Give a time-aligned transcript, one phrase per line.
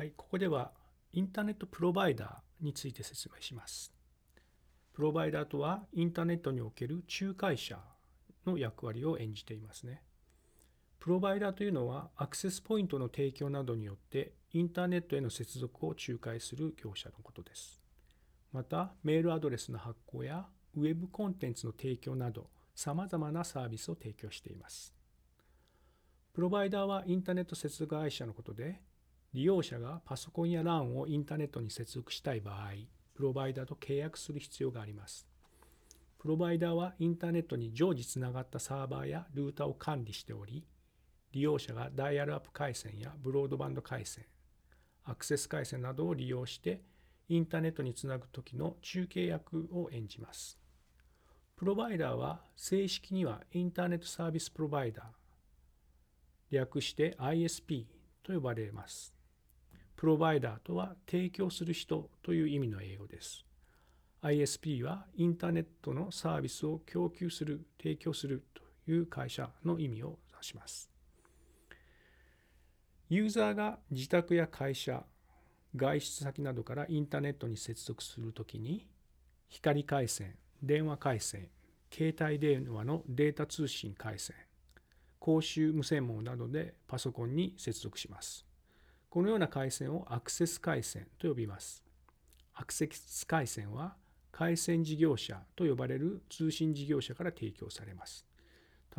[0.00, 0.72] はい、ここでは
[1.12, 3.92] インターネットプロバイダーについて説明します。
[4.94, 7.78] プロバイダーとはインターネットにおける仲介者
[8.46, 10.02] の役割を演じていますね。
[11.00, 17.82] プロバイダーというのはアクセスポイントの提供などによってインターネットへの接続を仲介する業者のことです。
[18.54, 20.46] また、メールアドレスの発行や
[20.78, 24.94] ウェブコンテンツの提供など様々なサービスを提供しています。
[26.32, 28.80] プロバイダーはインターネット接続会社のことで
[29.32, 32.70] 利用者がパソコンや LAN をインターネットに接続したい場合、
[33.14, 35.26] プロバイダーと契約する必要があります。
[36.18, 40.64] プロバイダーはインターネットに常時つながったサーバーやルーターを管理しており、
[41.32, 44.24] 利用者がダイヤルアップ回線やブロードバンド回線、
[45.04, 46.82] アクセス回線などを利用して
[47.28, 50.58] インターネットにつなぐ時の中継役を演じます。
[51.54, 55.04] プロバイダーは正式にはインターネットサービスプロバイダー、
[56.50, 57.84] 略して ISP
[58.24, 59.19] と呼ばれます。
[60.00, 63.44] プロバイダーとは提供する人という意味の英語です。
[64.22, 70.90] ISP はインターネットのサービスを供給する、提供するという会社の意味を指します。
[73.10, 75.04] ユーザーが自宅や会社、
[75.76, 78.86] 外出先などからインターネットに接続するときに、
[79.50, 81.50] 光回線、電話回線、
[81.92, 84.34] 携帯電話のデータ通信回線、
[85.18, 88.46] 公衆無線網などでパソコンに接続します。
[89.10, 91.82] このような回線をアクセス回線と呼びます。
[92.54, 93.96] アクセス回線は
[94.30, 98.24] 回線事業者と呼ばれる通信事業者から提供されます。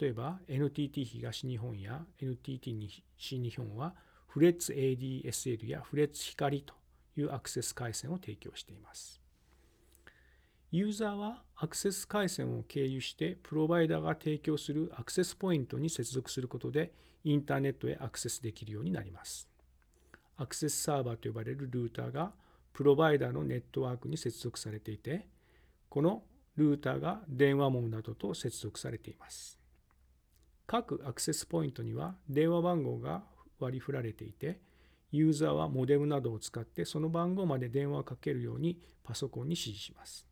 [0.00, 3.04] 例えば NTT 東日本や NTT 西
[3.38, 3.94] 日本は
[4.26, 6.74] フレッツ ADSL やフレッツ光と
[7.16, 9.20] いうアクセス回線を提供しています。
[10.72, 16.92] ユーザーはアクセス回線を経由してプロバイダーが提供するアクセスポイントに接続することで
[17.22, 19.51] インターネットへアクセスできるようになります。
[20.42, 22.32] アクセスサーバーと呼ばれるルーターが
[22.72, 25.28] プロバイダーのネットワークに接続されていて、
[25.88, 26.24] この
[26.56, 29.56] ルーターが電話網などと接続されています。
[30.66, 33.22] 各アクセスポイントには電話番号が
[33.60, 34.58] 割り振られていて、
[35.12, 40.26] ユーザーはモデムなどを使ってその番号まで電話をかけるようにパソコンに指示します。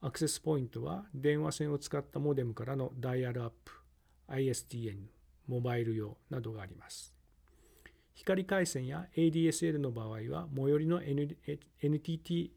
[0.00, 3.72] アクセスポイントは電話線を使ったモデムからのダイヤルアップ、
[4.28, 4.98] ISDN、
[5.48, 7.17] モバイル用などがあります。
[8.18, 11.00] 光回線や ADSL の場合は最寄りの
[11.80, 12.52] NTT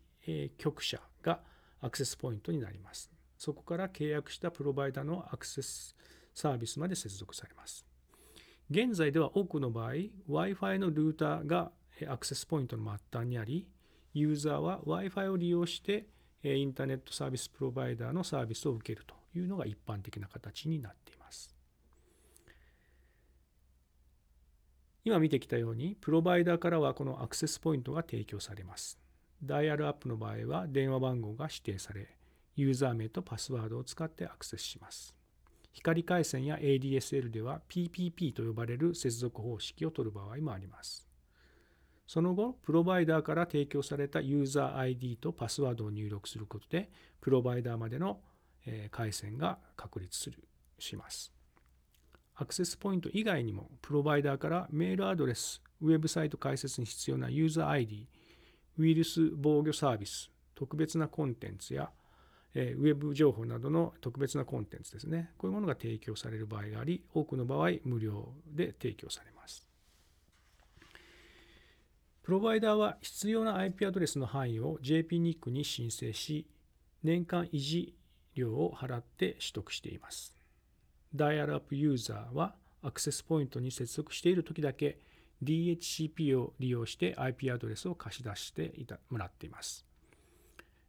[0.57, 1.39] 局社が
[1.81, 3.11] アクセスポイントになります。
[3.37, 5.95] そこから契約したプロバイダのアクセス
[6.33, 7.85] サービスまで接続されます。
[8.71, 9.93] 現在では多くの場合、
[10.29, 11.71] Wi-Fi のルーターが
[12.07, 13.67] アクセスポイントの末端にあり、
[14.13, 16.07] ユーザーは Wi-Fi を利用して
[16.43, 21.20] インターネットサービスプロバイダーのサービスを受けるというのが一般的な形になっています。
[25.03, 28.99] 今見てきたように、プロバイダーからはこのアクセスポイントが提供されます。
[29.43, 32.07] ダイヤルアップの場合は電話番号が指定され、
[32.55, 35.15] ユーザー名とパスワードを使ってアクセスします。
[35.73, 41.07] 光回線や ADSL では PPP と呼ばれる接続方式を取る場合もあります。
[42.05, 46.91] その後、プロバイダーから提供されたユーザー ID とパスワードを入力することで、
[47.21, 48.19] プロバイダーまでの
[48.91, 50.43] 回線が確立する
[50.77, 51.33] します。
[52.41, 58.07] アクセスポイント以外にも、プロバイダーからメールアドレス、ウェブサイト開設に必要なユーザー ID、
[58.79, 61.91] ウイルス防御サービス、特別なコンテンツや、
[62.55, 65.29] ウェブ情報などの特別なコンテンツですね。
[65.37, 69.69] こういうものが提供される場合があり、多くの場合無料で提供されます。
[72.23, 76.47] プロバイダーは必要な IP アドレスの範囲を JPNIC に申請し、
[77.03, 77.95] 年間維持
[78.33, 80.40] 料を払って取得しています。
[81.13, 84.97] ダイヤルアップユーザーはアクセスポイントに接続している時だけ
[85.43, 88.73] DHCP を利用して IP アドレスを貸し出して
[89.09, 89.85] もらっています。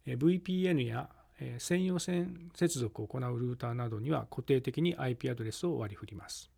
[0.07, 1.09] VPN や
[1.59, 6.51] 専用線接続を行うルーターなどには固定的に IP アドレスを割り振ります。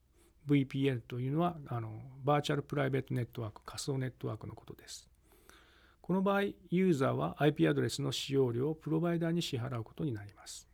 [0.46, 5.08] VPN というのはあのバーチャルプライベートネットワーク、仮想ネットワークのことです。
[6.02, 10.68] この場合、ユーザーは IP アドレスの使用料をプロバイダーに支払うことになります。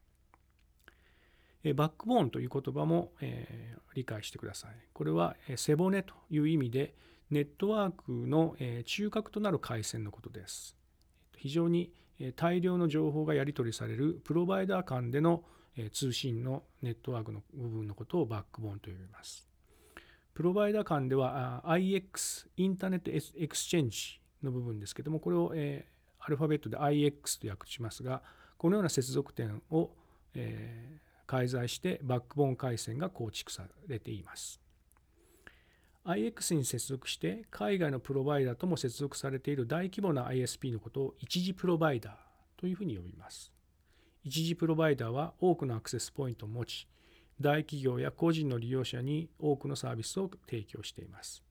[1.74, 4.70] バックボーンという言葉も、え、理解してください。
[4.92, 6.94] これは背骨という意味で
[7.30, 10.76] ネットワークの中核となる回線のことです。
[11.36, 11.92] 非常に
[12.36, 15.44] 大量の情報がやり取りされるプロバイダー間での
[15.92, 19.48] 通信のネットワークの部分のことをバックボーンと呼びます。
[20.34, 25.86] プロバイダー間では IX、インターネットエクスチェンジの部分ですけども、これを、え
[26.18, 28.22] アルファベットで IX と略しますが、
[28.58, 29.90] このような接続点を、
[31.30, 34.60] 介在してバックボーン回線が構築されています。
[36.04, 42.14] IX に接続して海外のプロバイダーとも接続されている大規模な ISP のことを一次プロバイダー
[42.56, 43.52] というふうに呼びます。
[44.24, 46.88] 一次プロバイダーは多くのアクセスポイントを持ち、
[47.40, 51.44] 大企業や個人の利用者に多くのサービスを提供しています。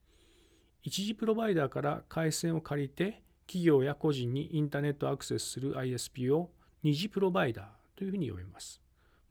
[0.82, 6.50] 一次プロバイダーから回線を借りて企業や個人にインターネットアクセスする ISP を
[6.82, 7.66] 二次プロバイダー
[7.96, 8.82] というふうに呼びます。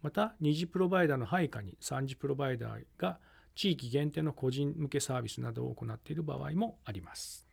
[0.01, 3.19] また、2次プロバイダーの配下に3次プロバイダーが
[3.55, 7.48] 地域限定の個人向けサービスなどを行っている場合もあります。